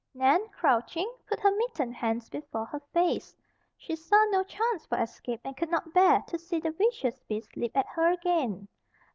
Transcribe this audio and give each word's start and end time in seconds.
Nan, 0.15 0.47
crouching, 0.49 1.13
put 1.29 1.39
her 1.41 1.51
mittened 1.55 1.93
hands 1.93 2.27
before 2.27 2.65
her 2.65 2.79
face. 2.91 3.37
She 3.77 3.95
saw 3.95 4.25
no 4.31 4.41
chance 4.43 4.83
for 4.87 4.97
escape 4.97 5.41
and 5.43 5.55
could 5.55 5.69
not 5.69 5.93
bear 5.93 6.23
to 6.27 6.39
see 6.39 6.59
the 6.59 6.71
vicious 6.71 7.19
beast 7.29 7.55
leap 7.55 7.77
at 7.77 7.85
her 7.85 8.11
again. 8.11 8.67